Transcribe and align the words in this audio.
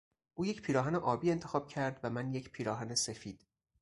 او 0.33 0.45
یک 0.45 0.61
پیراهن 0.61 0.95
آبی 0.95 1.31
انتخاب 1.31 1.67
کرد 1.67 1.99
و 2.03 2.09
من 2.09 2.33
یک 2.33 2.51
پیراهن 2.51 2.95
سفید. 2.95 3.45